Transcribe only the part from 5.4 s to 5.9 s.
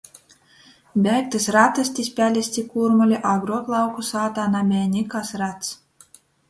rats.